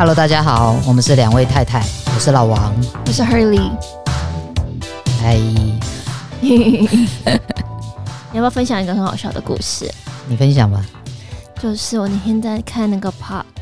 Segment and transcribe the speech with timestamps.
[0.00, 1.84] Hello，大家好，我们是两位太太，
[2.14, 2.72] 我是老王，
[3.04, 3.70] 我是 Hurley。
[5.20, 5.36] 嗨，
[6.40, 6.88] 你
[8.32, 9.92] 要不要分享一个很好笑的故事？
[10.26, 10.82] 你分享吧。
[11.60, 13.12] 就是我那天在看那个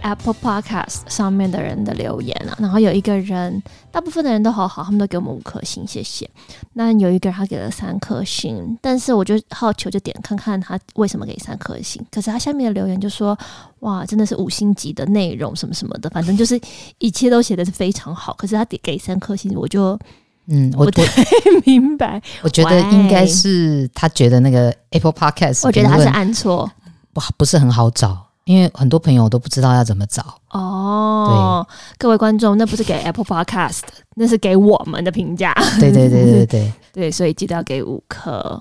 [0.03, 3.61] Apple Podcast 上面的人的留言啊，然后有一个人，
[3.91, 6.30] 大部分的人都好好，他们都给我们五颗星，谢谢。
[6.75, 12.01] 那有一个人他给了三颗星，但是我就好奇，就点看看他为什么给三颗星。
[12.12, 13.37] 可是他下面的留言就说
[13.80, 16.59] ：“哇，真的是五星级的内容，什么什么的，反正就是
[16.98, 19.98] 一切都写的是非常好。”可是他给给三颗星，我就
[20.47, 21.03] 嗯，我不太
[21.67, 22.23] 明白。
[22.42, 26.70] 我觉得应该是他觉得那个 Apple Podcast，我觉得他是按错。
[27.18, 31.66] 不不是很好找，因为很多朋友都不知道要怎么找哦。
[31.68, 33.82] 对，各位观众，那不是给 Apple Podcast，
[34.14, 35.52] 那是给我们的评价。
[35.80, 38.60] 对对对对对 对，所以记得要给五颗。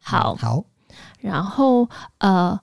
[0.00, 0.62] 好，好。
[1.20, 2.58] 然后呃，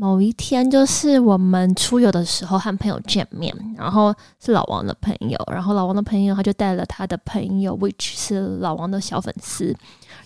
[0.00, 9.76] 某一天就是我们出游的时候和朋友见面，然后是老王的朋友，然后老王的朋友他就带了他的朋友，which 是老王的小粉丝。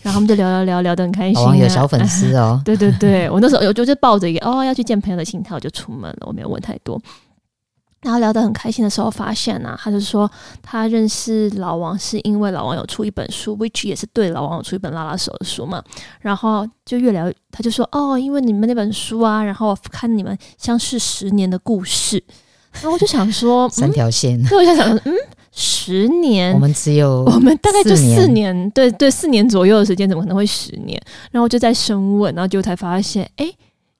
[0.00, 1.40] 然后我们就聊聊聊聊得很开心，啊。
[1.40, 7.00] 老王有小粉丝哦， 对对对，我那时候我就就抱着一个哦要去见朋友的心态，我就出门了，我没有问太多。
[8.04, 10.30] 然后聊得很开心的时候，发现呢，啊，他就说
[10.62, 15.82] 他认识老王是因为老王有出一本书，which 也是对老王有出一本拉拉手的书嘛。
[16.20, 22.22] 然后就越聊，他就说哦，因为你们那本书啊，然后看你们相识十年的故事。
[22.74, 24.40] 然后我就想说， 三条线。
[24.44, 25.14] 对，我就想说，嗯。
[25.56, 31.00] 十年，我们只有我们大概就四年，对对，四年左右的时间，怎么可能会十年？
[31.30, 33.48] 然后我就在深问，然后就才发现，哎，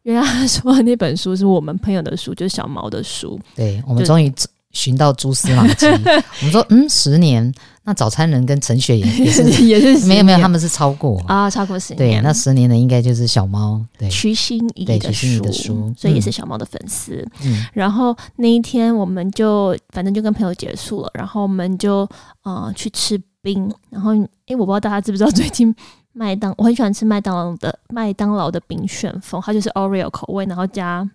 [0.05, 3.39] 原来他说的那本书是我们朋友的书，就是小毛的书。
[3.55, 4.33] 对，我们终于
[4.71, 5.87] 寻到蛛丝马迹。
[5.87, 7.53] 我们说，嗯，十年。
[7.87, 11.99] 那早餐人跟陈雪也也是 也是没有没有，他们是超过啊，超过十年。
[11.99, 17.23] 对，那十年的应该就是小猫，对，徐欣怡的书，所以也是小猫的粉丝。
[17.43, 22.09] 嗯，然后那一天我们就反正就跟朋友结束了，然后我们就
[22.45, 23.71] 呃去吃冰。
[23.91, 24.13] 然后
[24.47, 25.75] 诶，我不知道大家知不知道，最近
[26.15, 31.07] 麦当我很喜欢吃麦当劳的麦当劳的冰旋风，它就是 Oreo 口味，然后加。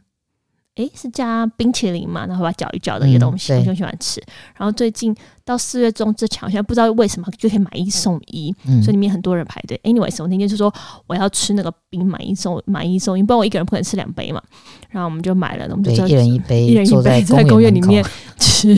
[0.79, 2.25] 诶，是加冰淇淋嘛？
[2.25, 4.23] 然后把它搅一搅的一个东西，我就、嗯、喜欢吃。
[4.56, 5.13] 然后最近
[5.44, 9.78] 到四月中之前，好像不知道为什么就可以买一送一，嗯、所以里面很多人排队。
[9.84, 10.73] Anyways，我那天就说
[11.06, 14.41] 我要吃那个冰，买一送买一送一，不然我一个人不可能吃两杯嘛。
[14.89, 18.01] 然后我们就买了，我们就一人一杯，一人一杯，在公园里面
[18.39, 18.73] 吃，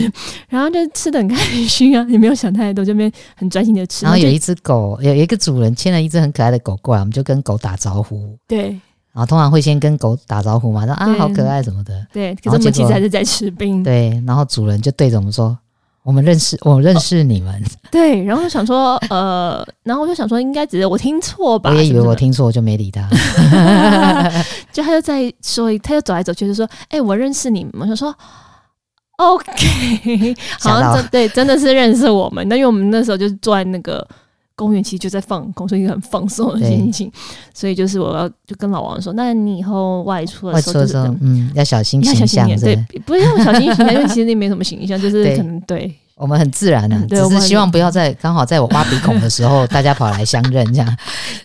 [0.48, 1.36] 然后就吃的很开
[1.68, 4.04] 心啊，也没有想太多，这边很专心的吃。
[4.04, 8.36] 然后有一只狗，有一个主人牵了一只很可爱的狗过来，我们就跟狗打招呼。
[8.48, 8.80] 对。
[9.14, 12.06] 然后通常会先跟狗打招呼嘛，说啊好可爱什么的。
[12.10, 13.82] 对，可是我们其实还是在吃冰。
[13.82, 15.54] 对，然后主人就对着我们说
[16.02, 17.62] ：“我们认识，我认识你们。
[17.92, 21.68] ”对，然后就想说，呃，然后我就想说，应该只是我听错吧。
[21.70, 23.06] 我也以为我听错，我就没理他。
[24.72, 28.14] 就他就在说，他就走来走去，就说：“哎，我认识你们。”我就说
[29.18, 32.48] ：“OK，好像真对，真的是认识我们。
[32.48, 34.08] 那因为我们那时候就是坐在那个。”
[34.54, 37.10] 公园其实就在放空，所以很放松的心情。
[37.54, 42.76] 所以就是我要就跟老王说，那你以后外出的时候，就是，嗯，要小心形象，对，
[43.06, 50.96] 不是要小心形象，因为其实那没什么形象， 就是可能对，对我们很自然的，啊，只是希望不要在刚好在我挖鼻孔的时候，大家跑来相认这样。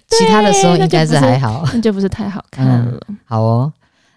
[0.09, 3.17] 其他的时候应该是还好，那就不是太好看了，嗯。
[3.25, 3.73] 好哦，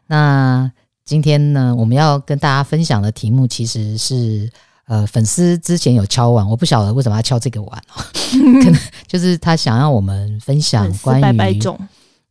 [0.07, 0.71] 那
[1.05, 4.51] 今天呢，我们要跟大家分享的题目其实是。
[4.91, 8.03] 呃，粉丝之前有敲碗，我不晓得为什么要敲这个碗哦，
[8.61, 11.55] 可能就是他想要我们分享关于拜拜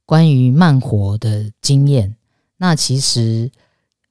[0.05, 2.13] 关于慢活的经验。
[2.57, 3.49] 那其实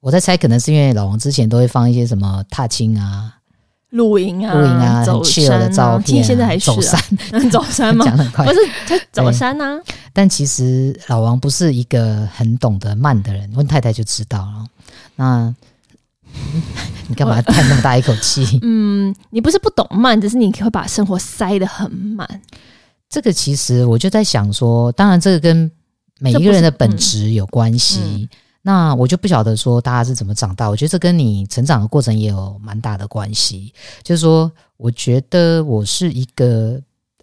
[0.01, 3.35] 我在猜，可能是因为老王之前都会放一些什么踏青啊、
[3.91, 7.01] 露营啊、露营啊、很 chill 的照片、啊，现在还是、啊、走山、
[7.53, 8.03] 走山吗？
[8.07, 9.79] 讲很快，不是他走山啊。
[10.15, 14.67] 但其实老王不是一个很懂得慢的人，问太太就知道了。
[15.17, 15.55] 那。
[17.09, 18.59] 你干嘛叹那么大一口气？
[18.63, 22.29] 嗯，你不是不懂慢，只是你会把生活塞得很满。
[23.09, 25.71] 这个其实我就在想说，当然这个跟
[26.19, 28.01] 每一个人的本质有关系。
[28.01, 28.29] 嗯嗯、
[28.63, 30.69] 那我就不晓得说大家是怎么长大。
[30.69, 33.73] 我觉得这跟你成长的过程也有蛮大的关系。
[34.03, 36.79] 就是说，我觉得我是一个，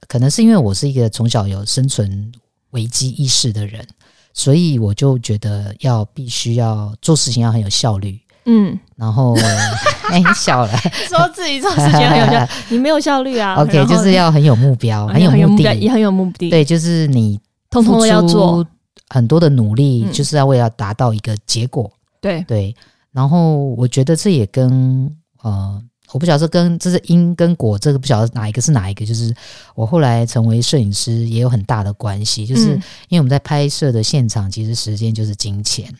[0.07, 2.31] 可能是因为我是一个从小有生存
[2.71, 3.85] 危机意识的人，
[4.33, 8.19] 所以我就觉得要必须要做事情要很有效率。
[8.45, 9.35] 嗯，然后
[10.09, 10.77] 哎，你笑了，
[11.09, 13.55] 说自己做事情很有效， 你没有效率啊。
[13.55, 16.49] OK，就是要很有目标，很有目的，也很有目的。
[16.49, 17.39] 对，就是你
[17.69, 18.65] 通通都要做
[19.09, 21.91] 很多的努力，就是要为了达到一个结果。
[22.21, 22.75] 对对，
[23.11, 25.81] 然后我觉得这也跟呃，
[26.11, 29.05] 我不晓得跟这是因跟果，这个不晓得哪一个是哪一个。
[29.05, 29.33] 就是
[29.73, 32.73] 我后来成为摄影师也有很大的关系，就是
[33.09, 35.91] 因为我们在拍摄的现场，其实时间就是金钱。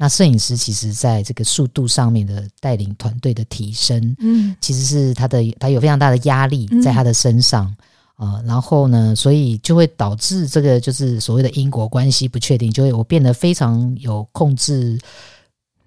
[0.00, 7.66] 那摄影师其实在这个速度上面的带领团队的提升，嗯，其实是他的他有非常大的压力在他的身上
[8.14, 8.42] 啊、嗯呃。
[8.46, 14.96] 然后呢，所以就会导致这个就是所谓的因果关系不确定，就会我变得非常有控制，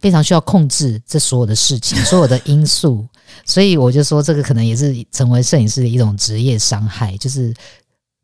[0.01, 3.07] 非常需要控制这所有的事情，所有的因素。
[3.45, 7.53] 所以我就说，这个可能也是成为摄影师的一种职业伤害，就是。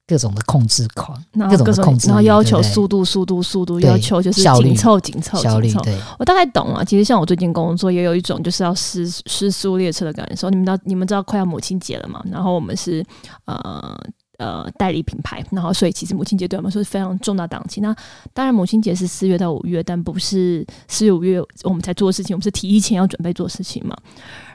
[0.07, 5.81] 各种的控制狂，然后各种的控制，然后要求速度、速度、速度，要求就是紧凑、紧凑、紧凑。
[5.81, 6.85] 对，我大概懂了。
[6.85, 10.49] 其实像我最近工作，也有一种就是要失失速列车的感受。
[10.49, 12.23] 你们知道，你们知道快要母亲节了嘛？
[12.31, 13.05] 然后我们是
[13.45, 13.95] 呃。
[14.37, 17.81] 呃，代理品牌，然后所以其实母亲节对我们说是非常重大档期。
[17.81, 17.95] 那
[18.35, 23.97] 当然，母亲节是四月到五月，但不是四月五月我们才做的事情，我们是提前要准备做事情嘛。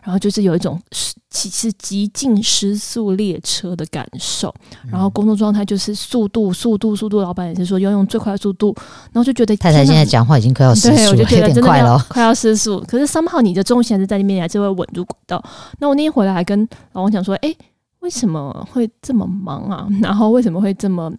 [0.04, 0.80] 然后就是有一种
[1.30, 4.54] 其实极尽失速列车的感受。
[4.88, 7.20] 然后工作状态就是速度、速度、速度。
[7.20, 8.72] 老板也是说要用最快的速度，
[9.12, 12.78] 然后就觉得太太现在讲话已经快要失速了，我就觉得真的快了，快要失速。
[12.86, 15.42] 可是 somehow 你的重心还是在那边，还是会稳住轨道。
[15.80, 17.52] 那我那天回来还跟老王讲说，哎。
[18.02, 19.88] 为什么会这么忙啊？
[20.02, 21.12] 然后为什么会这么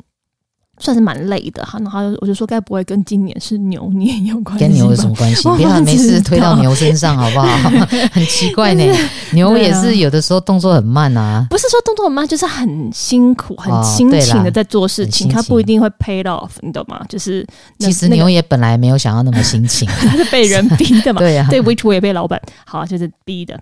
[0.79, 1.77] 算是蛮累的哈？
[1.79, 4.65] 然后我就说，该不会跟今年是牛年有关系？
[4.65, 5.47] 跟牛有什么关系？
[5.55, 7.69] 别把没事推到牛身上好不好？
[8.11, 8.83] 很奇怪呢，
[9.33, 11.45] 牛也是有的时候动作很慢啊。
[11.49, 17.01] 不是说动作很慢，就是很辛苦、很辛勤的在做事情，它不一定会 pay off，你懂吗？
[17.07, 17.45] 就是
[17.79, 21.19] 其实牛也本来没有想要那么辛勤，它是被人逼的嘛。
[21.19, 23.57] 对啊，对，which 我也被老板好就是逼的。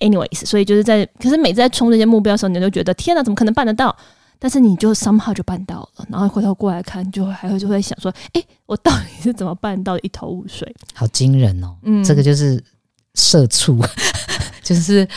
[0.00, 3.94] anyways，所以就是在，可是每次在冲这些目标的时候，你就觉得天哪，怎么可能办得到？
[4.38, 10.70] 但是你就 somehow 就办到了，然后回头过来看，就会还会就会想说，哎、欸，我到底是怎么办到一头雾水？
[10.92, 11.76] 好惊人哦！
[11.82, 12.62] 嗯，这个就是
[13.14, 13.80] 社畜，
[14.62, 15.08] 就是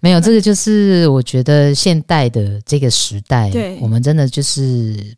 [0.00, 5.14] 没有这个，就是我觉得现代的这个时代，对，我们真的就是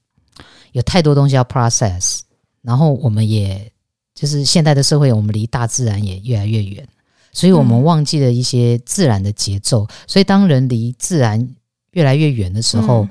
[0.72, 2.20] 有太多东西要 process，
[2.62, 3.70] 然后我们也
[4.14, 6.86] 就是现代的社会，我们离大自然也越来越远，
[7.32, 9.84] 所以我们忘记了一些自然的节奏。
[9.84, 11.48] 嗯、所以当人离自然
[11.92, 13.08] 越来越远的时候，嗯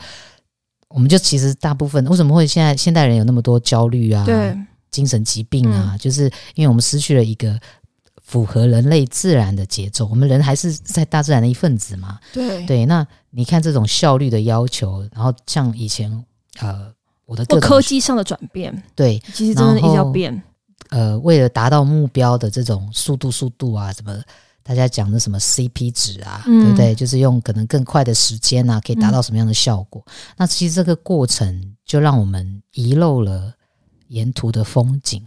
[0.93, 4.57] 我们就其实大部分为什么会现在现代人有那么多焦虑啊，对，
[4.89, 7.59] 精神疾病啊，嗯、就是因为我们失去了一个
[8.21, 10.05] 符合人类自然的节奏。
[10.05, 12.85] 我们人还是在大自然的一份子嘛，对对。
[12.85, 16.11] 那你看这种效率的要求，然后像以前
[16.59, 16.91] 呃，
[17.25, 20.41] 我的各科技上的转变，对，其实真的一直要变。
[20.89, 24.21] 呃，为了达到目标的这种速度、速度啊，什么。
[24.63, 26.95] 大家讲的什么 CP 值啊，嗯、对不对？
[26.95, 30.03] 就是用可能更快的时间啊，可以达到什么样的效果？
[30.05, 33.53] 嗯、那其实这个过程就让我们遗漏了
[34.09, 35.23] 沿途的风景，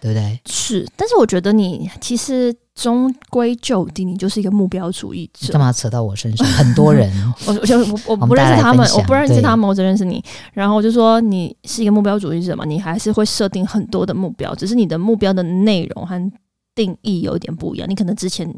[0.00, 0.40] 对不对？
[0.46, 5.52] 是，但是我觉得你其实终归就底，你就是一个目标主义者。
[5.52, 6.46] 干嘛扯到我身上？
[6.48, 7.12] 很多人，
[7.46, 10.24] 我我就我我不认识他们，我不认识他们，我只认识你。
[10.52, 16.32] 然后我就说你是一个目标主义者嘛，你还是会设定很多的目标，只是你的目标的内容和。
[16.74, 18.48] 定义有点不一样，你可能之前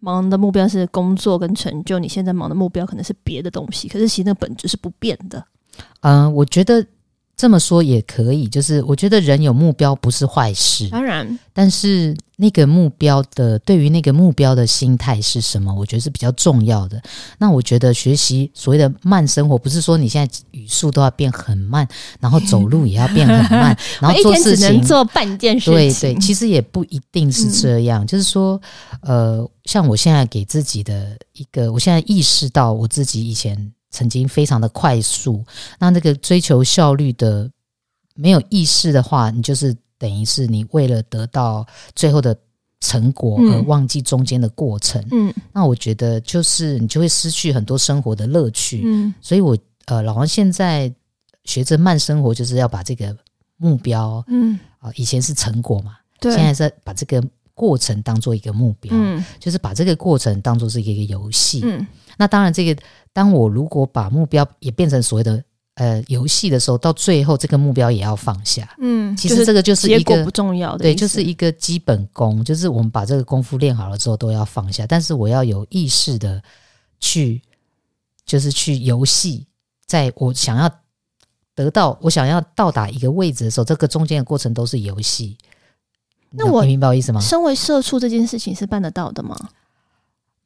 [0.00, 5.44] 忙的目标是工作跟成就，你现在忙的目标可能是别的东西，可是其实那本质是不变的。
[6.00, 6.86] 嗯、我觉得。
[7.42, 15.74] 这么说也可以，就是我觉得人有目标不是坏事，当然，但是那个目标的对于那个目标的心态是什么？
[15.74, 17.02] 我觉得是比较重要的。
[17.38, 21.84] 那我觉得学习所谓的慢生活，不是说你现在语速都要变很慢，
[22.20, 25.74] 然后走路也要变很慢， 然后做事情做半件事情。
[25.74, 28.04] 对对，其实也不一定是这样。
[28.04, 28.60] 嗯、就是说，
[29.00, 33.72] 呃，像我现在给自己的一个，我现在意识到我自己以前。
[33.92, 35.44] 曾经非常的快速，
[35.78, 37.48] 那那个追求效率的
[38.16, 42.36] 没有意识的话，你就是等于是你为了得到最后的
[42.80, 45.00] 成果而忘记中间的过程。
[45.12, 48.82] 嗯，那我觉得就是你就会失去很多生活的乐趣。
[48.84, 50.92] 嗯，所以我呃，老王现在
[51.44, 53.16] 学着慢生活，就是要把这个
[53.56, 54.58] 目标，嗯。
[54.78, 57.22] 啊，以前是成果嘛，对，现在是把这个
[57.54, 61.60] 过程当做一个目标，嗯，就是把这个过程当做是一个游戏。
[61.62, 61.86] 嗯，
[62.22, 62.80] 那当然这个。
[63.14, 68.74] 当我如果把目标也变成所谓的呃游戏的时候，到最后这个目标也要放下。
[68.78, 74.86] 嗯，其实这个就是一个不重要的，对，就是一个基本功，就是我们把这个功夫练好了之后都要放下。
[74.86, 76.42] 但是我要有意识的
[77.00, 77.42] 去，
[78.24, 79.46] 就是去游戏，
[79.84, 80.70] 在我想要
[81.54, 85.36] 得到、我想要到达一个位置的时候，这个中间的过程都是游戏。
[86.30, 87.20] 那我你明白我意思吗？
[87.20, 89.36] 身为社畜这件事情是办得到的吗？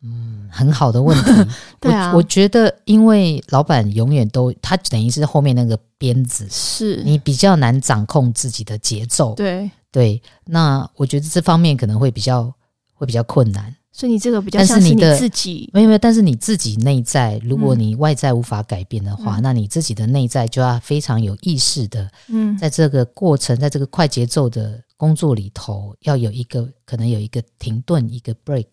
[0.02, 1.30] 嗯，很好的问题。
[1.80, 9.34] 对啊，我，我觉得，因为老板永远都他等于是后面那个鞭子，是你比较难掌控自己的节奏。
[9.34, 12.52] 对对，那我觉得这方面可能会比较
[12.94, 13.74] 会比较困难。
[13.90, 28.66] 所以你这个比较像是你自己，没有没有，但是你自己内在，如果你外在无法改变的话，嗯、那你自己的内在就要非常有意识的，嗯，在这个过程，在这个快节奏的工作里头要有一个可能有一个停顿，一个 break。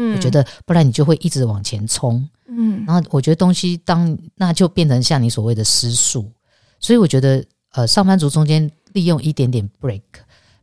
[0.00, 2.26] 嗯，我觉得不然你就会一直往前冲。
[2.48, 6.30] 嗯，然后我觉得东西当那就变成像你所谓的失速，
[6.78, 10.02] 所以我觉得呃，上班族中间利用一点点 break，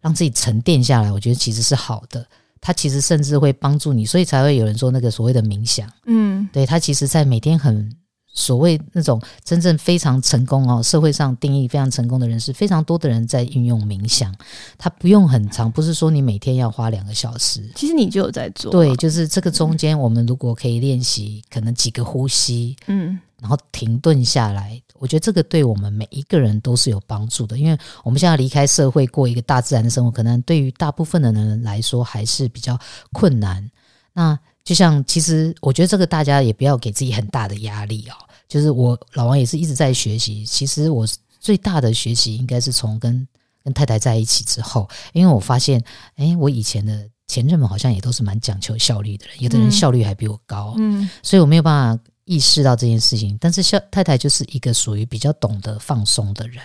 [0.02, 2.26] 让自己沉淀下来，我觉得其实是好的。
[2.60, 5.88] 它其实甚至会帮助你，所以才会有人说那个所谓的冥想。
[6.06, 7.96] 嗯，对，它其实在每天很。
[8.38, 14.32] 所谓那种真正非常成功哦，社会上定义非常成功的人是非常多的人在运用冥想，
[14.78, 17.68] 他不用很长，不是说你每天要花两个小时。
[17.74, 18.72] 其实你就有在做。
[18.72, 32.78] 对，就是这个中间，我们如果可以练习，可能几个呼吸，嗯，然后停顿下来，我觉得这个对我们每一个人都是有帮助的，因为我们现在离开社会过一个大自然的生活，可能对于大部分的人来说还是比较
[33.12, 33.68] 困难。
[34.14, 38.27] 那就像，其实我觉得这个大家也不要给自己很大的压力哦。
[38.48, 40.46] 就是我老王也是一直在学习。
[40.46, 41.06] 其实我
[41.40, 43.28] 最大的学习应该是从跟
[43.64, 45.84] 跟太太在一起之后，因为我发现，
[46.16, 53.38] 哎，我以前的前任们好像也都是蛮讲求效率的人，有的人效率还比我高，嗯，所以我没有办法意识到这件事情。
[53.42, 56.64] 但是小太太就是一个属于比较懂得放松的人，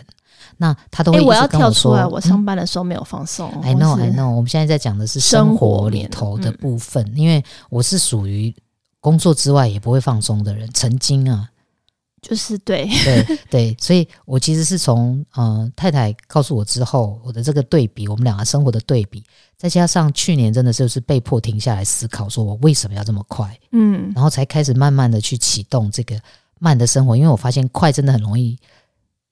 [0.57, 3.51] 那他都我说，我要跳出来，我上班的时候没有放松。
[3.57, 4.31] 嗯，I know, I know。
[4.31, 8.55] 我们现在在讲的是生活里头的部分，因为我是属于
[9.01, 11.49] 工作之外也不会放松的人，曾经啊。
[12.23, 19.23] 就是对对对，所以我其实是从嗯、呃、太太告诉我之后，我的这个对比，我们两个生活的对比，
[19.57, 26.19] 再加上去年真的就是被迫停下来思考，说我为什么要这么快，嗯，然后才开始慢慢的去启动这个
[26.61, 28.57] 慢的生活，因为我发现快真的很容易。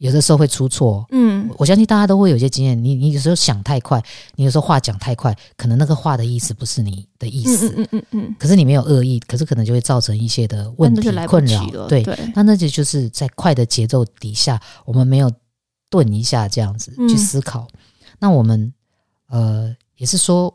[0.00, 2.83] 有的时候会出错，嗯，我相信大家都会有些经验。
[2.83, 4.02] 你你有时候想太快，
[4.35, 12.02] 你有时候话讲太快，可能那个话的意思不是你的意思，嗯嗯嗯嗯，可是你没有恶意，可是可能就会造成一些的问题困扰，对，
[12.35, 15.30] 那那就就是在快的节奏底下，我们没有
[15.90, 17.69] 顿一下这样子去思考。
[17.71, 17.78] 嗯、
[18.21, 18.73] 那我们
[19.28, 20.50] 呃也是说，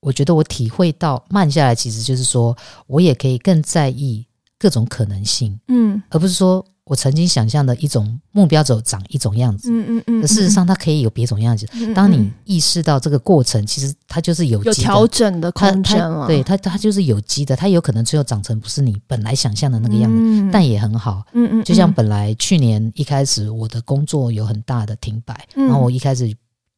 [0.00, 2.54] 我觉得我体会到慢下来，其实就是说
[2.86, 4.26] 我也可以更在意
[4.58, 6.62] 各种可能性，嗯，而不是说。
[6.92, 11.66] 我曾经想象的一种目标，走长一种样子，嗯嗯嗯，可事实上它可以有别种样子。
[11.94, 16.26] 当你意识到这个过程，其实它就是有机的，有调整的空间了。
[16.26, 21.22] 对它，它就是有机的，它有可能最后长成不是你本来想象的那个样子，嗯、但也很好。
[21.32, 26.28] 嗯，嗯嗯，就像本来去年一开始我的工作有很大的停摆，嗯、然后我一开始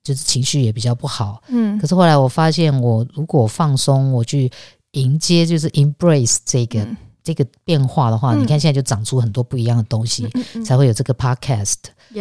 [0.05, 1.43] 就是情绪也比较不好。
[1.49, 4.49] 嗯，可是后来我发现，我如果放松，我去
[4.93, 6.87] 迎接，就是 embrace 这个。
[7.25, 11.77] 嗯这个变化的话，嗯、你看现在就长出很多不一样的东西，嗯嗯嗯、才会有这个 podcast。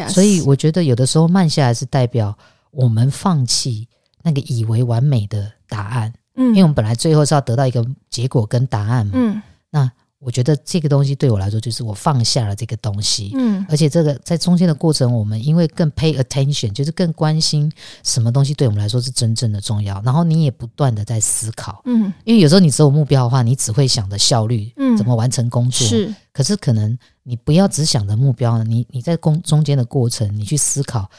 [0.08, 2.36] 所以我觉得有的时候慢下来是代表
[2.72, 3.88] 我们放弃
[4.24, 9.92] 那个以为完美的答案，嗯，因为我们本来最后是要得到一个结果跟答案嘛，嗯，那。
[10.24, 17.70] 我觉得这个东西对我来说，就是我放下了这个东西，嗯，而且这个在中间的过程，我们因为更 pay attention，就是更关心
[18.04, 20.02] 什么东西对我们来说是真正的重要。
[20.06, 26.16] 然后你也不断的在思考，嗯，因为有时候你只有目标的话，你只会想着效率，嗯，怎么完成工作，是。
[26.32, 31.10] 可是可能你不要只想着目标呢，你你在工中间的过程，你去思考，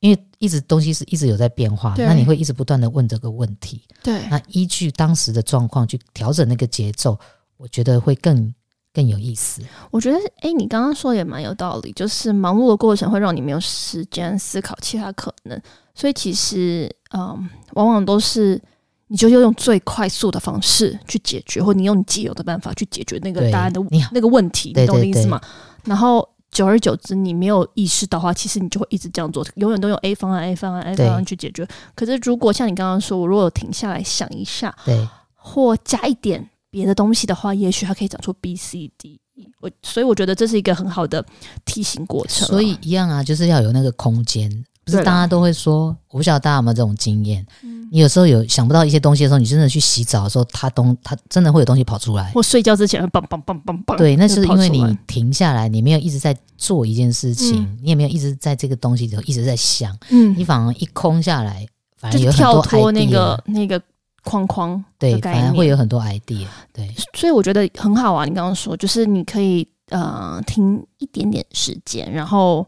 [0.00, 4.26] 因为一直东西是一直有在变化，那你会一直不断的问这个问题，对。
[4.28, 7.16] 那依据当时的状况去调整那个节奏。
[7.56, 8.52] 我觉得会更
[8.92, 9.62] 更有意思。
[9.90, 15.60] 我觉得，哎，你刚刚说也蛮有道理，就是忙碌的过程会让你没有时间思考其他可能，
[15.94, 18.60] 所以其实，嗯，往往都是
[19.08, 23.80] 你就要用最快速的方式去解决，或你用你既有的办法去解决那个答案的
[24.12, 25.40] 那个问题，你懂我的意思吗？
[25.84, 31.66] 然后久而久之，你没有意识到的话，其实你就会一直这样做，永远都用 A 方案、A 方案、A 方案去解决。
[31.94, 36.48] 可是如果像你刚刚说，我如果停下来想一下，对，或加一点。
[36.74, 39.48] 别的东西的话，也许它可以长出 B、C、D、E。
[39.60, 41.24] 我所以我觉得这是一个很好的
[41.64, 42.48] 提醒过程。
[42.48, 44.50] 所以一样啊，就是要有那个空间。
[44.84, 47.46] 不是大家都会说，我不晓得大家有没有这种经验。
[47.62, 52.32] 嗯、你有时候有想不到一些东西的时候，你真的去洗澡的时候，它东它真的会有东西跑出来。
[52.32, 53.96] 或睡觉之前，砰砰砰砰砰。
[53.96, 59.96] 对，那是因为你停下来，你没有一直在做一件事情，嗯、你也没有一直在这个东西里头一直在想。
[60.10, 61.64] 嗯，你反而一空下来，
[61.96, 63.80] 反而有很多跳脱那个那个。
[64.24, 68.24] 框框对，反而会有很多 idea，对，所以我觉得很好啊。
[68.24, 72.66] 你刚刚说，就是你可以呃停一点点时间，然后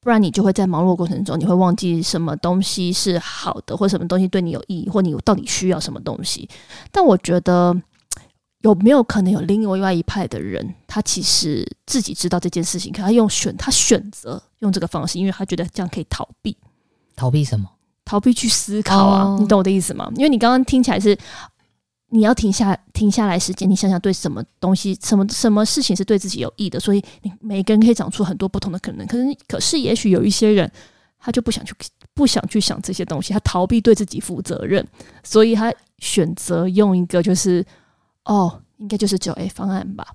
[0.00, 6.48] 不然你就会在忙碌过程中，你会忘记什么东西是好的，或什么东西对你有意义，或你到底需要什么东西。
[6.90, 7.74] 但我觉得
[8.62, 16.56] 有没有可能有另外一派的人，他其实自己知道这件事情，可他用选他选择用这个方式，因为他觉得这样可以逃避，
[17.14, 17.70] 逃避什么？
[18.06, 19.40] 逃避去思考啊，oh.
[19.40, 20.10] 你懂我的意思吗？
[20.16, 21.18] 因为你刚刚听起来是
[22.10, 29.06] 你要停下停下来时间，你想想对什么东西、什么什么事情是对自己有益的，所以你每个人可以长出很多不同的可能。
[29.06, 30.70] 可是，可是也许有一些人，
[31.18, 31.74] 他就不想去
[32.14, 34.86] 不想去想这些东西，他逃避对自己负责任，
[35.24, 37.66] 所以他选择用一个就是
[38.24, 40.06] 哦，应该就是九 A 方案吧。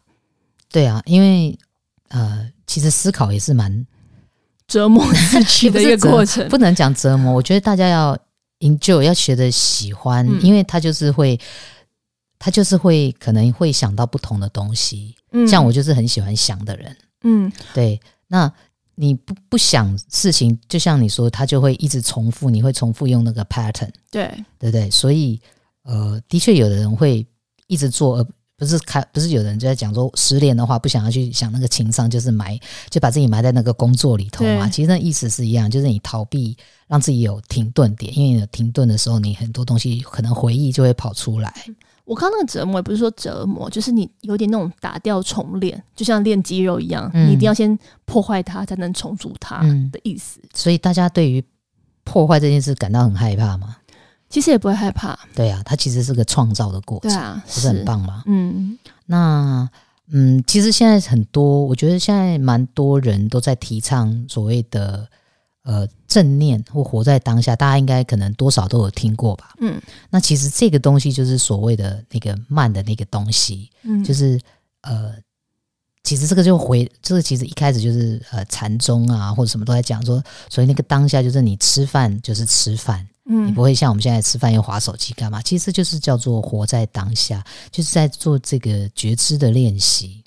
[0.72, 1.60] 对啊，因为
[2.08, 3.86] 呃，其实思考也是蛮
[4.72, 7.34] 折磨自己的一个 过程，不能讲折磨。
[7.34, 8.18] 我觉得大家要
[8.60, 11.38] enjoy，要学的喜欢，嗯、因为他就是会，
[12.40, 15.14] 他就是会可能会想到不同的东西。
[15.34, 16.96] 嗯，像我就是很喜欢想的人。
[17.24, 18.00] 嗯，对。
[18.28, 18.50] 那
[18.96, 23.90] 你不不想事情，就像你说，他就会一直重复，你会重复用那个 pattern。
[24.10, 24.90] 对，对不对？
[24.90, 25.38] 所以
[25.84, 27.26] 呃，的确有的人会
[27.68, 28.26] 一直做，而
[28.62, 32.60] 不是开，不是有人就在讲说，失恋的话不想要去想那个情商，就是埋，
[32.92, 34.70] 就把自己埋在那个工作里头嘛。
[34.70, 36.56] 其实那意思是一样，就是你逃避，
[36.88, 41.52] 让自己有停顿点，因为有停顿的时候，你很多东西可能回忆就会跑出来。
[42.06, 47.76] 我刚刚那个折磨也不是说折磨，就是你有点那种打掉重练，就像练肌肉一样，嗯、你一定要先
[48.06, 50.40] 破坏它，才能重组它的意思。
[50.44, 51.44] 嗯、所以大家对于
[52.04, 53.78] 破坏这件事感到很害怕吗？
[54.32, 58.24] 其实也不会害怕，对啊，它其实是个创造的过程，对啊，不是很棒吗？
[58.26, 59.70] 嗯，那
[60.14, 65.08] 嗯，其实现在很多，我觉得现在蛮多人都在提倡所谓的
[65.64, 69.54] 呃正念或活在当下，大家应该可能多少都有听过吧？
[69.60, 74.40] 嗯，那其实这个东西就是所谓的那个慢的那个东西，嗯，就是
[74.82, 75.14] 呃，
[76.04, 83.08] 其实这个就回这个其实一开始就是呃禅宗啊或者什么都在讲说，所以那个当下就是你吃饭就是吃饭。
[83.48, 85.42] 你不会像我们现在吃饭又划手机干嘛？
[85.42, 90.24] 其实就是叫做活在当下，就是在做这个觉知的练习。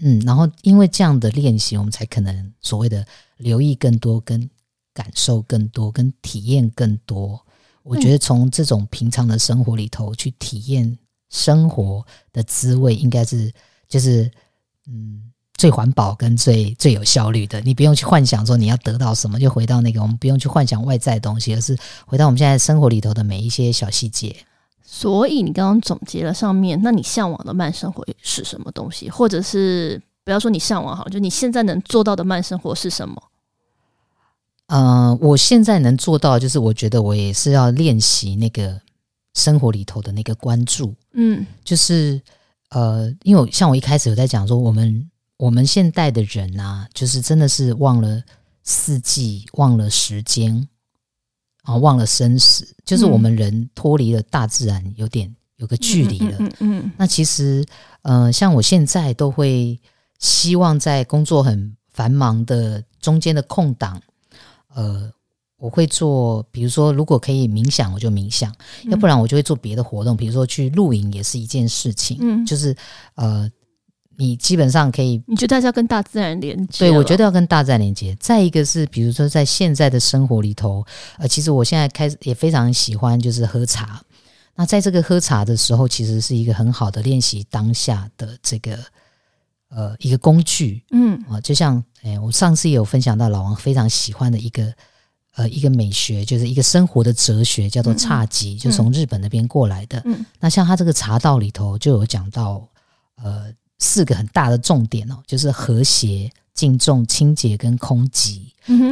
[0.00, 3.06] 嗯，然后因为这样的练习，我们才可能所谓的
[3.36, 4.48] 留意更多、跟
[4.92, 7.40] 感受更多、跟体验更多。
[7.82, 10.98] 我觉得从这种平常的生活里头去体验
[11.30, 13.52] 生活的滋味，应该是
[13.88, 14.30] 就是
[14.86, 15.32] 嗯。
[15.56, 24.36] 最环保跟最最有效率的，你不用去幻想说你要得到什么，就回到那个我们不用去幻想外在的东西，而是回到我们现在生活里头的每一些小细节。
[24.84, 29.08] 所以你刚刚总结了上面，那你向往的慢生活是什么东西？
[29.08, 33.22] 或者是不要说你向往好，就你现在能做到的慢生活是什么？
[34.66, 38.78] 呃，我现在能做到，就是我觉得我也是要练习那个
[39.34, 40.94] 生活里头的那个关注。
[41.14, 42.20] 嗯，就是
[42.70, 45.10] 呃，因为我像我一开始有在讲说我们。
[45.38, 48.22] 我们现代的人啊，就是真的是忘了
[48.62, 50.66] 四季，忘了时间，
[51.62, 56.36] 啊，忘了生死，就是我们人脱离了大自然，有点有个距离了。
[56.38, 56.92] 嗯，嗯。
[56.96, 57.62] 那其实，
[58.00, 59.78] 呃，像我现在都会
[60.18, 64.00] 希望在工作很繁忙的中间的空档，
[64.74, 65.12] 呃，
[65.58, 68.50] 我会做，比如说，如果可以冥想，我就冥想；
[68.88, 72.16] 要不然，我就会做别的活动，比如说去露营，也是一件事情。
[72.22, 72.74] 嗯，就是
[73.16, 73.50] 呃。
[74.18, 76.78] 你基本上可以，你觉得要跟大自然连接？
[76.78, 78.16] 对，我觉得要跟大自然连接。
[78.18, 80.82] 再一个是，比如说在现在的生活里头，
[81.18, 84.00] 呃，其实我现在开始也非常喜欢，就是喝茶。
[84.54, 88.78] 那在这个喝茶的时候，其实是一个很好的练习当下的这个
[89.68, 90.82] 呃一个工具。
[90.92, 94.72] 嗯啊，就像哎，我上次也有分享到老王非常喜欢的一个
[95.34, 100.00] 呃一个美学，就是一个生活的哲学，叫做侘寂，嗯、就从日本那边过来的。
[100.06, 102.66] 嗯，那像他这个茶道里头就有讲到
[103.22, 103.52] 呃。
[103.78, 108.42] 四个很大的重点哦，就是和谐、敬重、清洁跟空寂。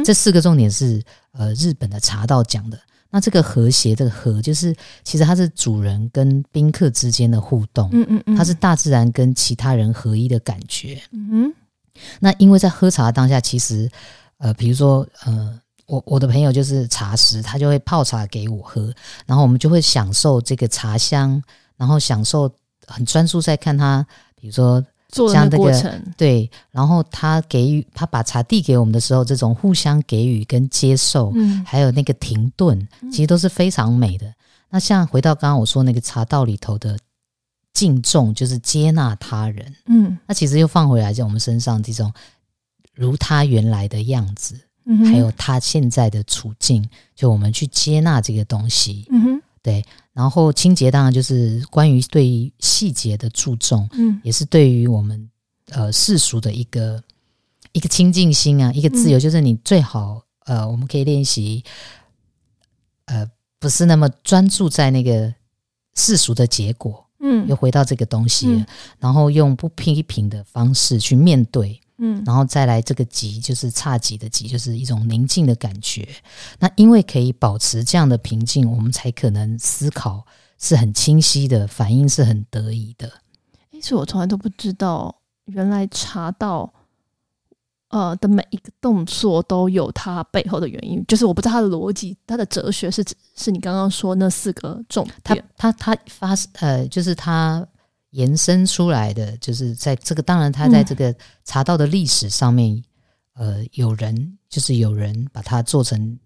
[0.05, 2.79] 这四个重点是呃日本的茶道讲的。
[3.09, 7.89] 那这个和谐，这个和就是其实它是主人跟宾客之间的互动。
[7.93, 11.01] 嗯嗯嗯，它是大自然跟其他人合一的感觉。
[11.11, 11.53] 嗯哼，
[12.19, 13.89] 那因为在喝茶的当下，其实
[14.37, 18.93] 呃，比如说呃，我我的朋友就是茶师，他就会泡茶给我喝，
[19.25, 21.41] 然后我们就会享受这个茶香，
[21.77, 22.51] 然后享受
[22.85, 24.05] 很专注在看他。
[24.45, 24.79] 比如说，
[25.33, 34.31] 像这个对，然后他给予他把茶递给我们的时候，这种互相给予跟接受，嗯，还有那个停顿，其实都是非常美的。
[34.69, 36.95] 那像回到刚刚我说那个茶道里头的
[37.73, 42.13] 敬重，就是接纳他人，嗯，那其实又放回来在我们身上，这种
[42.93, 44.55] 如他原来的样子，
[44.85, 49.83] 嗯，还有他现在的处境，就我们去接纳这个东西，嗯哼，对。
[50.15, 55.29] 然后清洁当然就是关于对于细节的注重，嗯，也是对于我们
[55.71, 57.03] 呃世俗的一个
[57.73, 61.61] 一个清净心啊，一个自由，嗯、就是你最好呃，我们可以练习
[63.07, 65.33] 呃，不是那么专注在那个
[65.95, 68.65] 世俗的结果，嗯，又回到这个东西，嗯、
[68.99, 71.81] 然后用不批评的方式去面对。
[71.97, 76.07] 嗯，然后再来这个极，就是差极的极，就是一种宁静的感觉。
[76.59, 80.25] 那因为可以保持这样的平静，我们才可能思考
[80.59, 83.09] 是很清晰的，反应是很得意的。
[83.71, 86.73] 其实我从来都不知道，原来茶道，
[87.89, 97.65] 呃的每一个动作都有它背后的原因，就是我不知道它的逻辑，它的哲学是指是你刚刚说那四个重点，它它它发呃就是它
[98.15, 102.81] 延伸出来的，就是在这个当然它在这个茶道的历史上面，
[103.35, 106.17] 嗯、呃有人就是有人把它做成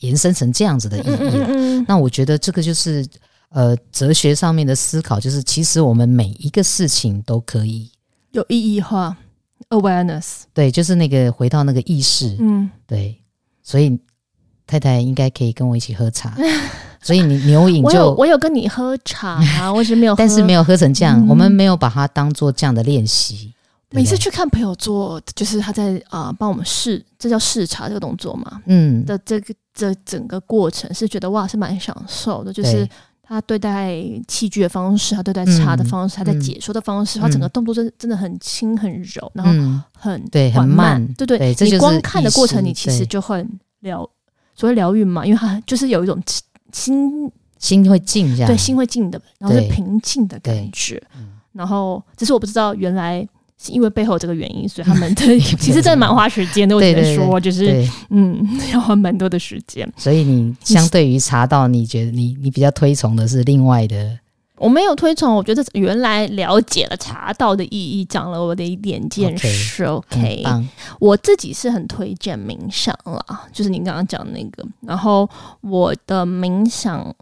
[0.00, 3.06] 延伸成这样子的意义，嗯嗯嗯，那我觉得这个就是。
[3.50, 7.88] 呃，哲学上面的思考，就是其实我们每一个事情都可以
[8.32, 9.16] 有意义化
[9.70, 10.42] ，awareness。
[10.52, 12.36] 对，就是那个回到那个意识。
[12.40, 13.16] 嗯，对。
[13.62, 13.98] 所以
[14.66, 16.36] 太太应该可以跟我一起喝茶。
[17.06, 19.40] 所以你牛饮就我有，我有跟你喝茶，
[19.72, 21.20] 我是没有喝，但是没有喝成这样。
[21.20, 23.52] 嗯、我们没有把它当做这样的练习。
[23.90, 28.60] 每次去看朋友做，就是他在啊帮、呃、我们试，这叫试茶这个动作嘛。
[28.66, 29.04] 嗯。
[29.04, 32.88] 的这个这整个过程是觉得哇，是蛮享受的，就是。
[33.28, 43.44] 他对待器具的方式，他对待茶的方式，嗯、他在解说的方式，嗯、他整个动作真真的很轻很柔，然后很对很慢，对对，对你光看的过程，你其实就很
[43.80, 44.08] 疗，
[44.54, 46.22] 所谓疗愈嘛，因为他就是有一种
[46.76, 51.02] 心心会静下，对心会静的，然后是平静的感觉，
[51.52, 53.26] 然后只是我不知道原来。
[53.58, 56.76] 是因为背后这个原因，所以他们的 其实真的蛮花时间的。
[56.76, 59.90] 我只能说，就是嗯，要花蛮多的时间。
[59.96, 64.18] 所以你相对于茶道，你觉得你你比较推崇的是另外的？
[64.56, 69.84] 我没有推崇，我觉得原来了解了茶道的意义，讲了我的一点见识。
[69.84, 70.66] OK，, okay
[70.98, 74.66] 我自己是很推荐冥想啦，就是你刚刚讲那个。
[74.80, 75.28] 然后
[75.60, 77.14] 我的冥想。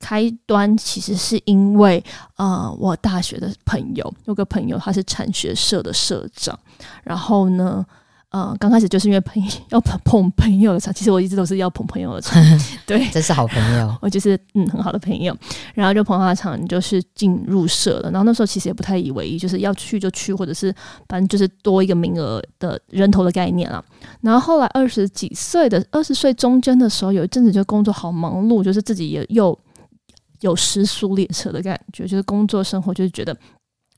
[0.00, 2.00] 开端其实是因为，
[2.36, 6.56] 呃，我大学的朋友有个朋友，他是禅学社的社长，
[7.02, 7.84] 然后呢，
[8.30, 12.42] 呃，刚开始就是因为朋友 要捧捧朋友的场，其实我一直都是要捧朋友的场，
[12.86, 15.34] 对，真是好朋友， 我就是嗯很好的朋友，
[15.74, 20.74] 然后就捧他的场，就是进入社了，然后那时候其实也不太以为意，就是要去就去，或者是
[21.08, 23.82] 反正就是多一个名额的人头的概念了，
[24.20, 29.58] 然后后来二十几岁的二十岁中间的时候，有一阵子就工作好忙碌，就是自己也又。
[30.42, 33.36] 有时速列车的感觉，就是工作生活就是觉得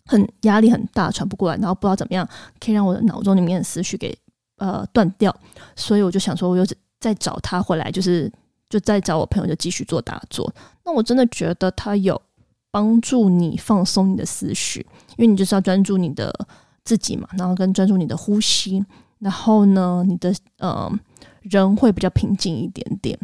[0.07, 2.27] 很压力很大，喘不过来，然后不知道怎么样
[2.59, 4.17] 可以让我的脑中里面的思绪给
[4.61, 5.35] 呃断掉，
[5.75, 6.65] 所以我就想说，我又
[7.01, 8.31] 再找他回来，就是
[8.69, 10.53] 就再找我朋友，就继续做打坐。
[10.85, 12.21] 那我真的觉得他有
[12.71, 16.33] 帮助你放松你的思绪，因为你就是要专注你的
[16.85, 18.85] 自己嘛，然后跟专注你的呼吸，
[19.19, 20.91] 然后呢，你的呃
[21.43, 23.19] 人会比较平静一点点。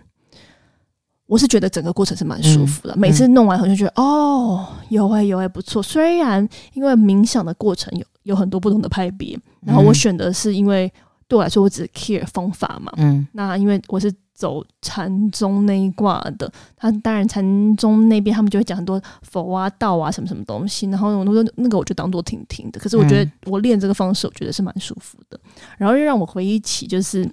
[1.26, 5.82] 我是觉得整个过程是蛮舒服的，嗯、每次弄完后就觉得、嗯、哦，有哎、欸、有哎、欸、不错。
[5.82, 10.92] 虽然因为冥想的过程有有很多不同的派别，然后我选的是因为
[11.28, 22.78] 对我来说我只 care 方法嘛，嗯，那因为我是走禅宗那一挂的，他当然禅宗那边他们就会讲很多佛啊道啊什么什么东西，然后我那个那个我就当做听听的。
[22.78, 25.38] 可是我觉得我练这个方式，我觉得是蛮舒服的，
[25.78, 27.28] 然后又让我回忆起就是。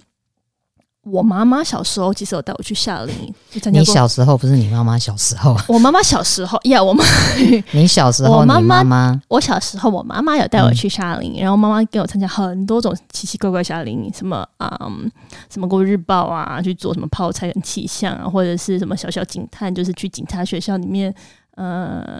[1.04, 3.34] 我妈妈小时候其实有带我去夏令营。
[3.72, 5.56] 你小时候不是你妈妈小时候？
[5.68, 7.04] 我妈妈小时候呀，我妈。
[7.72, 15.10] 你小时候，我妈妈，我小时候，我妈妈有带我去夏令营，嗯、然后妈妈给我参加很多种奇奇怪怪夏令营，什么啊、嗯，
[15.50, 21.14] 什么过日报啊，去做什么泡菜跟气象啊，或者是什么小小警探，就是去警察学校里面
[21.56, 22.18] 呃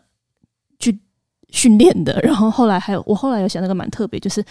[0.79, 0.99] 去
[1.51, 2.21] 训练的。
[2.23, 4.45] 然后后来还有，我后来有想那个蛮特别，就是。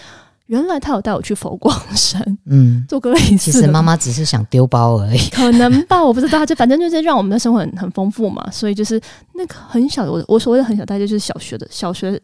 [0.53, 3.37] 原来他有带我去佛光山，嗯，做个类似。
[3.37, 6.45] 其实妈妈只是想丢包而已，可能吧，我不知道。
[6.45, 8.47] 就反正就是让我们的生活很很丰富嘛。
[8.51, 9.01] 所以就是
[9.33, 12.21] 那个很小的，我我所谓的很小，大概就是小学的小学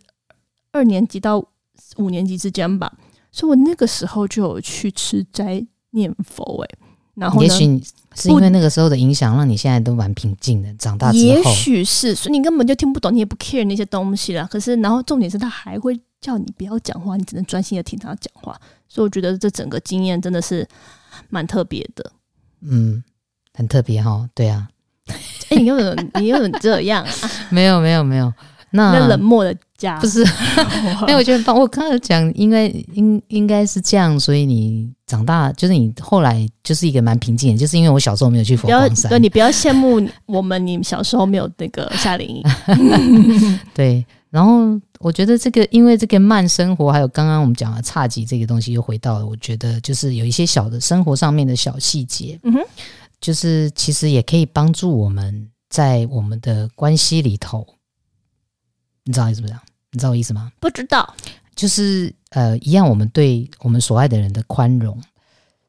[0.71, 1.43] 二年级到
[1.97, 2.93] 五年级之间吧。
[3.31, 7.81] 所以我那个时候就有去吃斋念佛，欸，哎，然后也许
[8.13, 10.71] 是因为那个时候的影响，让你现在都蛮平静的。
[10.75, 14.47] 长大之后，也许是，所以你根本就听不懂，你也不 care 那些东西了。
[14.51, 15.99] 可是，然后重点是他还会。
[16.21, 18.60] 叫你不要讲话，你只能专心的听他讲话。
[18.88, 20.67] 所以我觉得这整个经验真的是
[21.29, 22.12] 蛮特别的。
[22.62, 23.03] 嗯，
[23.53, 24.27] 很特别哈。
[24.34, 24.67] 对啊，
[25.08, 27.12] 哎、欸，你有点，你有点这样啊？
[27.49, 28.34] 没有，没有，没有。
[28.71, 30.23] 那，那冷漠的家不是？
[31.08, 34.19] 没有，我觉得我刚才讲，应该应应该是这样。
[34.19, 39.10] 所以你长大，就是你后来就是一个蛮平静的，就是因为我小时候没有去佛光山。
[39.10, 42.43] 对，你不要羡慕我们，你小时候没有那个夏令营。
[43.73, 44.05] 对。
[44.29, 49.25] 然后我觉得这个，因为这个慢生活，还有刚刚我们讲的差级这个东西，又回到了。
[49.25, 52.59] 我觉得就是有一些小的生活上面的小细节，嗯哼，
[53.19, 57.65] 就是其实也可以帮助我们在我们的关系里头，
[59.03, 59.47] 你知道意思不？
[59.91, 60.51] 你知道我意思吗？
[60.59, 61.11] 不知道，
[61.55, 64.95] 就是呃，一样，我们对我们所爱的人的宽容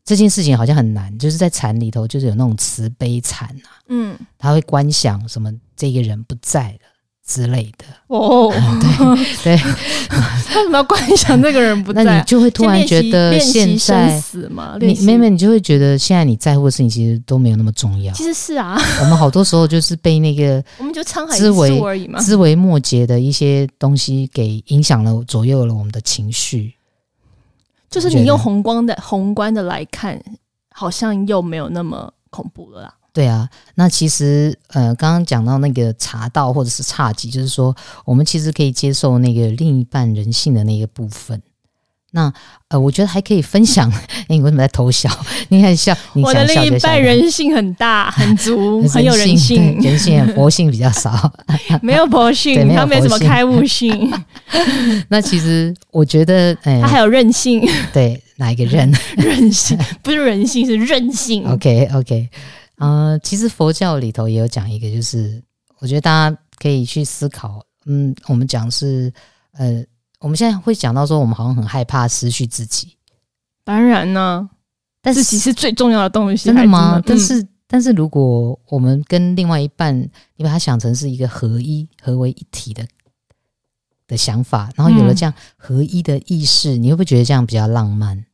[0.05, 6.90] 这件事情好像很难，就是在禅里头，就是有那种慈悲禅啊，嗯，他会观想什么，这个人不在了。
[7.31, 7.85] 之类的。
[8.09, 8.53] 哦，
[9.45, 9.57] 对 对，
[10.09, 12.03] 他 为什么要观想那个人不在？
[12.03, 14.21] 那你就会突然觉得现在
[14.81, 18.13] 你妹妹，你就会觉得现在你在乎的事情其实都没有那么重要。
[18.15, 26.75] 其实是啊， 我们好多时候就是被那个我们就沧海一粟而已嘛，枝微末节的一些东西给影响了、左右了我们的情绪。
[27.89, 30.21] 就是你用宏观的宏观的来看，
[30.73, 32.95] 好像又没有那么恐怖了啦。
[33.13, 41.43] 对啊，那其实呃，刚刚讲到那个茶道或者是侘寂，就是说我们其实可以接受那个另一半人性的那个部分。
[42.13, 42.33] 那
[42.67, 43.89] 呃，我觉得还可以分享。
[44.27, 45.09] 哎，你为什么在偷笑？
[45.49, 46.41] 你看笑，你笑笑。
[46.41, 51.33] 我的另一半人性很大，很足， 很有人性，人性佛性比较少，
[51.83, 54.13] 没有佛性，他没什么开悟性。
[55.09, 57.65] 那其实我觉得，哎，他还有任性。
[57.93, 58.93] 对，哪一个任？
[59.17, 61.49] 任性不是人性，是任性。
[61.49, 62.29] OK OK。
[62.81, 65.43] 呃，其实佛教里头也有讲一个，就是
[65.79, 67.65] 我觉得大家可以去思考。
[67.85, 69.13] 嗯，我们讲是，
[69.53, 69.85] 呃，
[70.19, 72.97] 我们现在会讲到说，我们好像很害怕失去自己。
[73.65, 74.49] 当然呢，
[75.01, 76.97] 但是自己是最重要的东西，真的吗？
[76.97, 79.99] 嗯、但是，但是如果我们跟另外一半，
[80.37, 82.87] 你把它想成是一个合一、合为一体的
[84.07, 88.25] 的想法，然后有了这样合一的意识，嗯、你会不会觉得这样比较浪漫？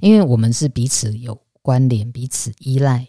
[0.00, 3.08] 因为我们是彼此有关联、彼此依赖。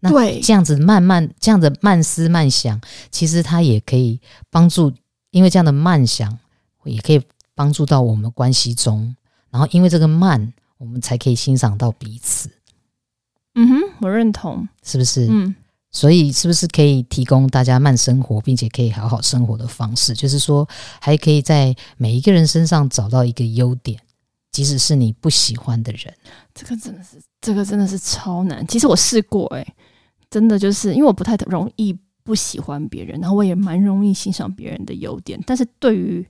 [0.00, 2.80] 那这样子慢慢这样子慢思慢想，
[3.10, 4.92] 其实它也可以帮助，
[5.30, 6.38] 因为这样的慢想
[6.84, 7.20] 也可以
[7.54, 9.16] 帮助到我们关系中，
[9.50, 12.48] 然后因为这个慢，我们才可以欣赏到彼此。
[13.54, 15.26] 嗯哼，我认同，是不是？
[15.28, 15.52] 嗯，
[15.90, 20.14] 所以是不是可以提供大家慢生活，并且可以好好生活的方式？
[20.14, 20.68] 就是说，
[21.00, 24.00] 还可以在每一个人身上找到一个优点，
[24.52, 26.14] 即使是你不喜欢的人。
[26.54, 28.64] 这个真的是，这个真的是超难。
[28.68, 29.74] 其实我试过、欸，诶。
[30.30, 35.40] 真的就是因为我不太容易不喜欢别人，然后我也蛮容易欣赏别人的优点。
[35.46, 36.26] 但是对于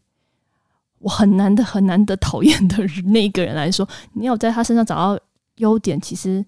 [1.00, 5.20] 我很难的、很难得讨厌的那一个人来说，你要在他身上找到
[5.56, 6.44] 优点，其实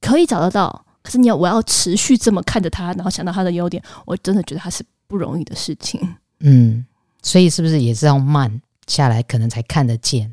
[0.00, 0.84] 可以找得到。
[1.02, 6.00] 可是你要我要持续这么看着他，然后想到他的优点，我真的觉得他是不容易的事情。
[6.40, 6.86] 嗯，
[7.22, 10.32] 所以是不是也是要慢下来，可能才看得见，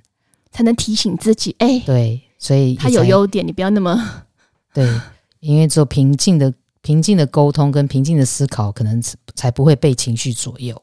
[0.52, 1.56] 才能提醒自己？
[1.58, 4.26] 哎，对，所以他有优点，你不要那么
[4.74, 5.00] 对。
[5.39, 9.02] 因为只有平静的、平静的沟通跟平静的思考，可能
[9.36, 10.80] 才不会被情绪左右。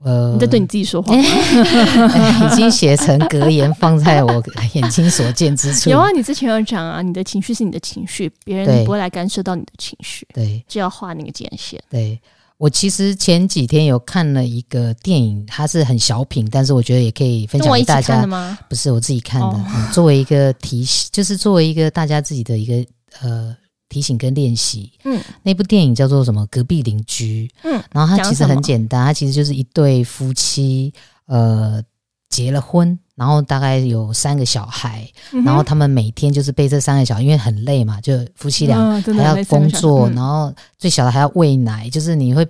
[0.00, 4.42] 呃，你在对你自己说话， 已经写成格言放在我
[4.74, 5.90] 眼睛所见之处。
[5.90, 10.24] 有啊，你之前有讲啊，你的情绪是你的情绪，别人不会来干涉到你的情绪。
[10.32, 11.82] 对，就要画那个界限。
[11.90, 12.16] 对，
[12.58, 18.24] 我其实前几天有看了一个电影，它是很小品，但是我觉得也可以分享给大家。
[18.68, 22.88] 不是我自己看的，哦嗯、作为一个提醒，就是作为一个大家自己的一个。
[23.20, 23.56] 呃，
[23.88, 24.92] 提醒跟练习。
[25.04, 26.46] 嗯，那部电影叫做什么？
[26.50, 27.50] 隔壁邻居。
[27.62, 30.92] 嗯，然后它其实很简单，它其实就是一对夫妻，
[31.26, 31.82] 呃，
[32.28, 42.46] 结了婚，然后大概有三个小孩，嗯、然后他们每天就是被这三个小孩，因为很累嘛，就夫妻俩还要工作，嗯、然后最小的还要喂奶，就是你会。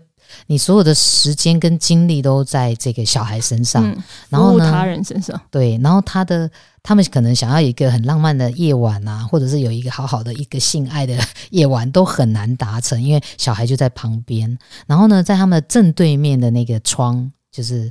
[0.46, 3.96] 你所有的时间跟精力都在这个小孩身上，嗯、
[4.28, 6.50] 然后呢，他人身上，对，然后他的
[6.82, 11.18] 他们可能想要一个很浪漫的夜晚啊，或者是有一个好好的一个性爱的
[11.50, 14.58] 夜晚，都很难达成，因为小孩就在旁边。
[14.86, 17.90] 然后呢，在他们的正对面的那个窗，就是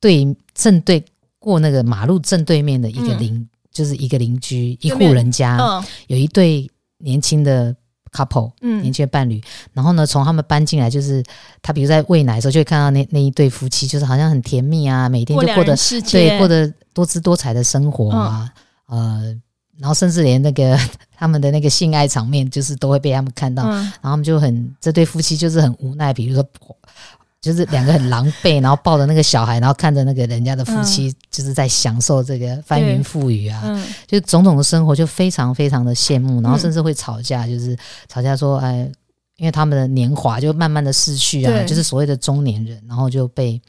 [0.00, 1.04] 对正对
[1.38, 7.74] 过那个马路正对面的一个邻，嗯、就是一个邻居一户人家，嗯、有一对年轻的。
[8.16, 9.40] couple，嗯，年轻的伴侣，
[9.72, 11.22] 然后呢，从他们搬进来，就是
[11.60, 18.50] 他，比如在喂奶的时候，就会看到那那一对夫妻，就是好像很甜蜜啊，每天就过得过对过得多姿多彩的生活啊，
[18.88, 19.40] 嗯、呃，
[19.78, 20.78] 然后甚至连那个
[21.18, 26.42] 他们的那个性爱场面，就是都会被他们看到，嗯、然后他们就很这对夫妻就是很无奈，比如说。
[27.46, 37.78] 就是两个很狼狈，然后抱着那个小孩，然后看着那个人家的夫妻，就是在享受这个翻云覆雨啊，嗯、就种种的生活就非常非常的羡慕，然后甚至会吵架，就是
[38.08, 38.90] 吵架说，哎，
[39.36, 43.62] 因为他们的年华就慢慢的逝去啊，就是所谓的中年人，然后就被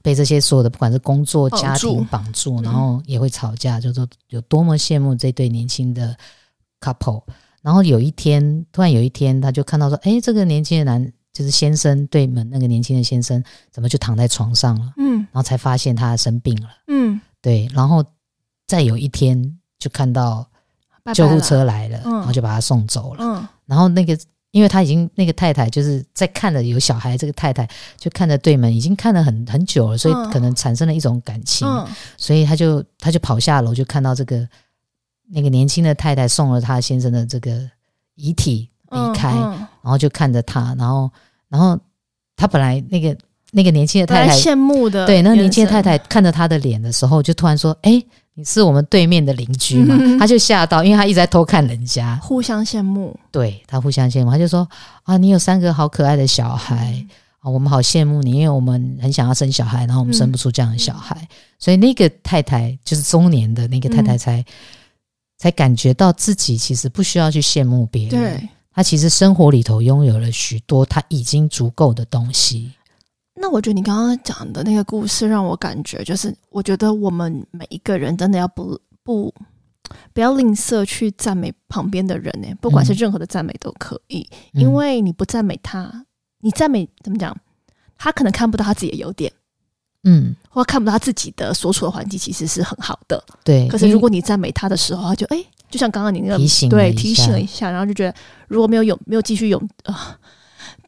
[0.00, 6.16] 被这些所有的不管是工作、家庭绑住，然后也会吵架，就说有多么羡慕这对年轻的
[6.80, 7.24] couple，
[7.60, 11.12] 然后有一天，突然有一天，他就看到说，哎，这个年轻的男。
[11.32, 14.92] 就是先生对门那个年轻的先生怎么就躺在床上了？
[14.96, 16.68] 嗯，然后才发现他生病了。
[16.88, 18.04] 嗯，对，然后
[18.66, 20.46] 再有一天就看到
[21.14, 23.24] 救护车来了，拜拜了，然后就把他送走了。
[23.24, 24.18] 嗯，然后那个
[24.50, 31.86] 因为他已经那个太太就是在看着有小孩，这个太太就看着对门已经看了很很久了，所以可能产生了一种感情，嗯，
[32.16, 34.48] 所以他就他就跑下楼就看到这个
[35.30, 37.70] 那个年轻的太太送了他先生的这个
[38.14, 39.30] 遗体离开，
[39.88, 41.10] 然后就看着他，然后。
[41.50, 41.80] 然后
[42.36, 43.16] 他本来那个
[43.52, 53.18] 那个年轻的太太羡慕的，对，那个年轻的太太看着他的脸的时候，就突然说：“哎，你是我们对面的邻居嘛？” 他就吓到，因为他一直在偷看人家，互相羡慕。
[53.32, 54.68] 对，他互相羡慕，他就说
[55.04, 57.02] ：“啊，你有三个好可爱的小孩
[57.40, 61.26] 啊，我们好羡慕你，因为我们很想要生小孩，然后我们生不出这样的小孩，
[61.58, 64.44] 所以那个太太就是中年的那个太太才。”
[65.40, 68.48] 才感觉到自己其实不需要去羡慕别人，对，
[68.78, 72.70] 他其实生活里头拥有了许多他已经足够的东西。
[73.34, 79.34] 那我觉得你刚刚讲的那个故事让我感觉，就是我觉得我们每一个人真的要不不
[80.12, 86.06] 不要吝啬去赞美旁边的人呢，不管是任何的赞美都可以，嗯，因为你不赞美他，
[86.38, 87.36] 你赞美怎么讲，
[87.96, 89.32] 他可能看不到他自己的优点。
[90.04, 93.66] 嗯，或看不到他自己的所处的环境其实是很好的，对。
[93.66, 98.14] 可是如果你赞美他的时候，他就哎，就像刚刚你那个提醒，对，提醒了一下，然后就觉得
[98.48, 99.94] 如果没有勇，没有继续勇啊。
[99.94, 100.28] 呃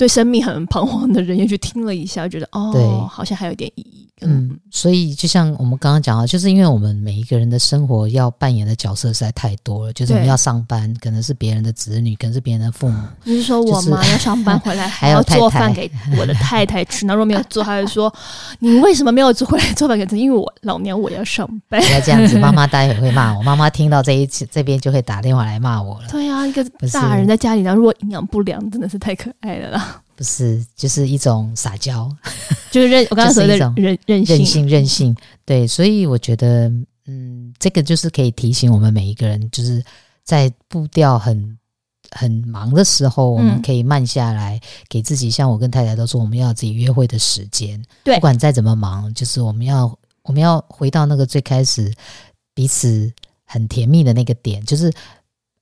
[0.00, 4.08] 对生命很彷徨的人也去听了一下，觉得哦，对，好像还有点意义。
[4.22, 12.98] 嗯，所以就像我们刚刚讲到，就是因为我们每一个人的生活要扮演的角色实在太多了，就是我们要上班，可能是别人的子女，可能是别人的父母。
[13.24, 17.04] 你是说我妈要上班回来还要做饭给我的太太吃？
[17.04, 18.12] 那如果没有做，还是说
[18.58, 20.16] 你为什么没有做回来做饭给她？
[20.16, 21.78] 因为我老娘我要上班。
[21.84, 23.42] 不要这样子，妈妈待会会骂我。
[23.42, 26.08] 妈妈听到这一次这边就会打电话来骂我了。
[26.10, 29.89] 对啊，一个大人在家里，然后如果营养不良，真的是太可爱了啦。
[30.16, 32.14] 不是，就是一种撒娇，
[32.70, 35.16] 就是任我刚刚说的任任任性任性任性。
[35.46, 36.70] 对，所以我觉得，
[37.06, 39.82] 嗯，这个就是可以提醒我们每一个人，就是
[40.22, 41.58] 在步调很
[42.10, 45.30] 很忙的时候，我们可以慢下来，嗯、给自己。
[45.30, 47.82] 像我跟太太都说，我们要自己约会的时间。
[48.04, 51.90] 对，不管再怎么忙，就是我们要我们要回到那个最开始
[52.52, 53.10] 彼此
[53.46, 54.92] 很甜蜜的那个点，就是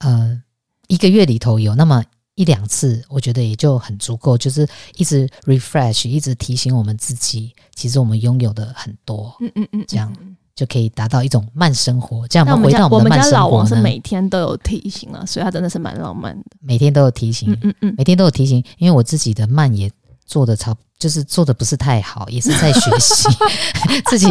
[0.01, 0.43] 呃，
[0.89, 2.05] 一个月里头有那么。
[2.39, 4.65] 一两次，我觉得也就很足够，就是
[4.97, 10.17] 一直 refresh，一直提醒我们自己，其实我们拥有的很多，嗯嗯嗯，这样
[10.55, 12.29] 就可以达到一种慢生活。
[12.29, 13.41] 这样我们回到我们的慢生活呢？
[13.41, 16.45] 我们家老王是每天都有提醒啊，所以他真的是蛮浪漫的。
[16.61, 19.91] 每天都有提醒，嗯嗯嗯，每天都有提醒，因为我自己的慢也
[20.25, 23.29] 做的差，就是做的不是太好，也是在学习
[24.07, 24.29] 自己。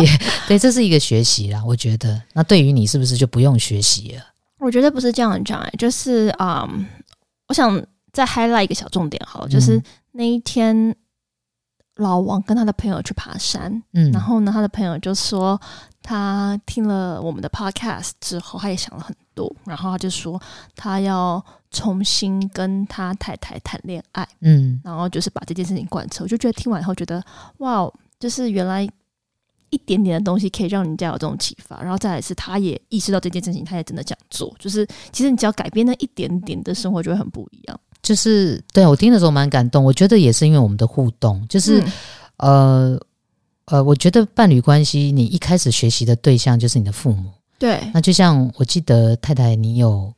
[0.47, 2.21] 对，这是一个学习啦，我觉得。
[2.31, 4.23] 那对于你是不是就不用学习了？
[4.59, 6.85] 我觉得不是这样讲，就是啊、嗯，
[7.49, 7.85] 我想。
[8.11, 10.95] 再 highlight 一个小重点好了，就是那一天
[11.95, 15.59] 老王跟他的朋友去爬山，嗯，然后呢，他的朋友就说
[16.01, 20.39] 他听了我们的 podcast 之后，他也想了很多，然后他就说
[20.75, 26.23] 他要重新跟他太太谈恋爱，嗯，然后就是把这件事情贯彻。
[26.23, 27.23] 我就觉得听完以后觉得
[27.57, 28.87] 哇，就是原来
[29.69, 37.79] 一点点的东西可以让人家有这种启发，然后再来是他也意识到这件事情，他也真的想做，就是其实你只要改变那一点点的生活，就会很不一样。
[38.01, 41.81] 就是对我听的时候蛮感动，我觉得也是因为我们的互动，就是、
[42.37, 42.99] 嗯、呃
[43.65, 47.79] 呃，我觉得伴侣关系你一开始学习的对象就是你的父母，对。
[47.93, 50.13] 那就像我记得太太你有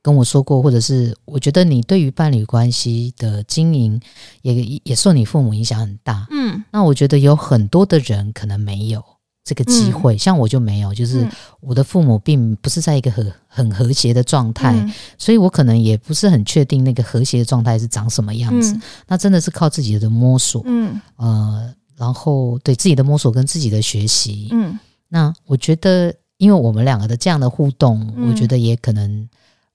[0.00, 4.00] 跟我说过，或者是我觉得你对于伴侣关系的经营
[4.42, 6.62] 也也受你父母影响很大，嗯。
[6.70, 9.02] 那我觉得有很多的人可能没有。
[9.44, 11.28] 这个机会，嗯，像我就没有，就是
[11.60, 18.72] 我的父母并不是在一个很很和谐的状态，嗯，所以我可能也不是很确定那个和谐的状态是长什么样子。
[18.72, 24.78] 嗯，那真的是靠自己的摸索，嗯，呃，然后对自己的摸索跟自己的学习，嗯，
[25.08, 29.28] 那我觉得，因为我们两个的这样的互动，嗯，我觉得也可能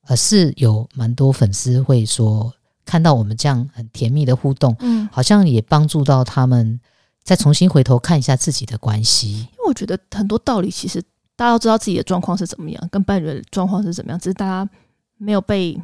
[0.07, 2.51] 呃是有蛮多粉丝会说，
[2.85, 6.79] 看到我们这样很甜蜜的互动，嗯，好像也帮助到他们。
[7.29, 10.99] 再重新回头看一下自己的关系，因为我觉得很多道理其实
[11.35, 14.67] 大家都知道自己的状况是怎么样，跟伴侣的状况是怎么样，只是大家
[15.19, 15.79] 没有被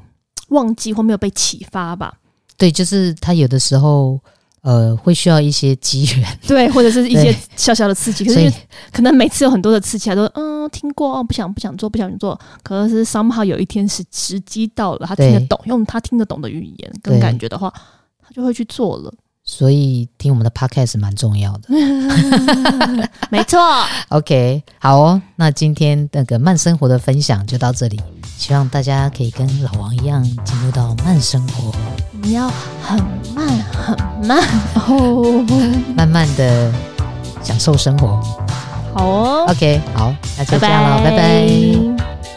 [0.50, 2.18] 忘记或没有被启发吧。
[2.58, 4.20] 对，就是他有的时候
[4.62, 8.26] 呃会需要一些机缘，对，或者是一些小小的刺激。
[8.26, 8.52] 可是
[8.92, 12.40] 可能每次有很多的刺激，他都嗯听过哦，不想不想做，不想做。
[12.64, 17.72] 可是 somehow 有一天是时机到了，他听得懂，用他听得懂的语言跟感觉的话，
[18.20, 19.14] 他就会去做了。
[19.46, 21.70] 所以听我们的 podcast 蛮重要的，
[23.30, 23.60] 没错。
[24.10, 28.02] OK，好哦，那今天那个慢生活的分享就到这里，
[28.38, 31.72] 希望大家可以跟老王一样进入到慢生活。
[32.24, 32.50] 你要
[32.82, 32.98] 很
[33.36, 33.96] 慢很
[34.28, 34.44] 慢
[34.88, 35.46] 哦，
[35.96, 36.74] 慢慢的
[37.44, 38.20] 享受生活。
[38.96, 41.18] 好哦，OK，好，那就这样了，拜拜。
[41.18, 42.35] 拜拜。